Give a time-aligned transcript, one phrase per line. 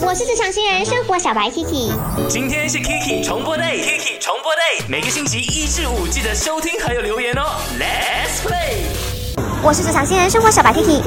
[0.00, 1.92] 我是职场新人生活小白 Kiki。
[2.28, 7.42] 今天是 Kiki 重播 day，Kiki 重播 day，每个星期一至五记得收听还有留言哦。
[7.78, 8.82] Let's play。
[9.62, 11.00] 我是职场新人生活小白 Kiki。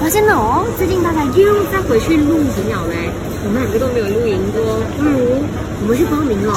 [0.00, 3.10] 发现了哦，最近大家又在回去露营了嘞。
[3.44, 5.42] 我们两个都没有露营过，不如
[5.82, 6.54] 我们去报名了，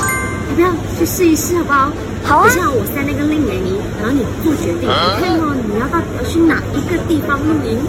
[0.50, 0.70] 要不要
[1.00, 1.92] 去试一试好不好？
[2.24, 4.86] 好啊等下我塞那个令给你，然后你做决定。
[4.86, 5.27] 你
[6.18, 7.80] 要去哪一个地方露营？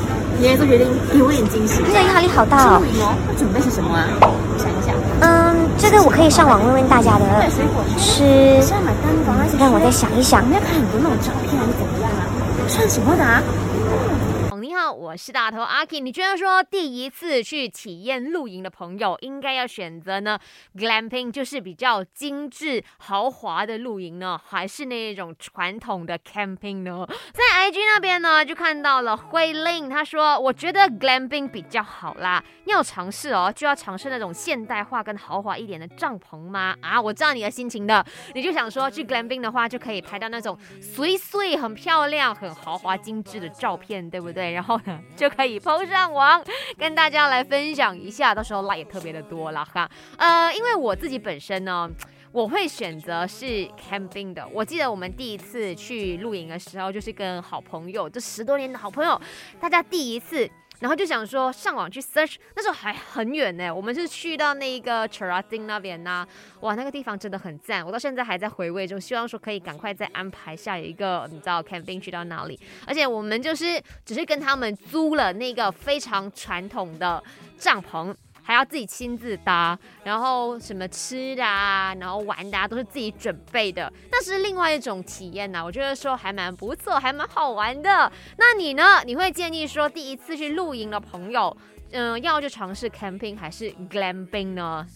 [0.41, 1.83] 你来做决定，给我点惊喜。
[1.87, 2.87] 这个压力好大哦露。
[2.87, 4.07] 营哦，要准备些什么啊？
[4.23, 7.27] 我想一想，嗯，这个我可以上网问问大家的。
[7.51, 8.23] 水果吃，
[8.71, 10.47] 要买灯光那些，让我再想一想我。
[10.47, 12.23] 们要看很多那种照片，还是怎么样啊？
[12.69, 13.43] 算什么的啊？
[14.79, 15.99] 哦，你好，我是大头阿 K。
[15.99, 20.39] 你觉得说第一次去体验露营的朋友，应该要选择呢
[20.77, 27.05] glamping，就是比较精致豪华的露营呢，还是那一种传统的 camping 呢？
[27.33, 36.77] 在 IG 那边呢，就看到了慧令，他说我觉得 glamping 比较好啦，要尝试哦，就要尝试那种现代化跟豪华一点的帐篷吗？
[36.81, 44.53] 啊，我知道你的心情的，你就想说去 glamping 的话，就可以拍到那种碎碎、很漂亮、很豪华、精致的照片，对不对？
[44.53, 46.43] 然后呢，就可以 PO 上网，
[46.77, 49.89] 跟大家来分享一下，到时候辣也特别的多了哈。
[50.17, 51.89] 呃，因为我自己本身呢。
[52.31, 54.47] 我会选择是 camping 的。
[54.53, 59.19] 我记得我们第一次去露营的时候，就是跟好朋友，这十多年的好朋友，
[59.59, 60.49] 大家第一次。
[60.81, 66.27] 然后就想说上网去 search，那时候还很远呢，我们是去到那个 c h a r a t i n 那边呐、
[66.61, 72.59] 哇，那个地方真的很赞，我到现在还在回味中，希望说可以赶快再安排下一个你知道 camping 去到哪里。
[72.87, 77.23] 而且我们就是只是跟他们租了那个非常传统的
[77.57, 78.15] 帐篷。
[78.49, 83.93] 还要自己亲自搭，然后什么吃的啊，然后玩的啊，都是自己准备的。
[84.11, 88.11] 那是另外一种体验呐、我觉得说还蛮不错，还蛮好玩的。
[88.39, 89.03] 那你呢？
[89.05, 91.55] 你会建议说第一次去露营的朋友，
[91.93, 94.87] 嗯、要去尝试 camping 还是 glamping 呢？